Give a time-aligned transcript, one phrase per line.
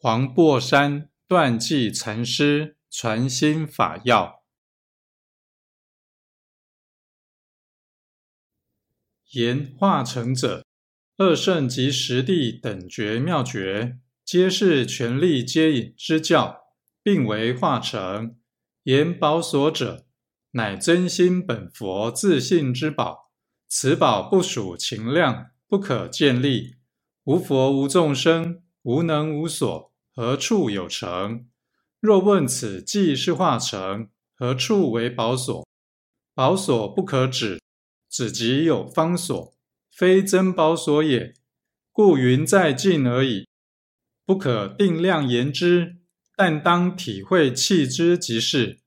[0.00, 4.44] 黄檗山断际禅师传心法要：
[9.32, 10.64] 言化成者，
[11.16, 16.68] 二圣及十地等觉妙觉，皆是权力接引之教，
[17.02, 18.38] 并为化成。
[18.84, 20.06] 言宝所者，
[20.52, 23.32] 乃真心本佛自信之宝。
[23.66, 26.76] 此宝不属情量，不可见立。
[27.24, 29.87] 无佛无众生，无能无所。
[30.18, 31.46] 何处有成？
[32.00, 35.64] 若问此即是化成，何处为宝所？
[36.34, 37.60] 宝所不可指，
[38.10, 39.56] 指即有方所，
[39.92, 41.34] 非真宝所也。
[41.92, 43.46] 故云在近而已，
[44.26, 45.98] 不可定量言之。
[46.34, 48.80] 但当体会气之即是。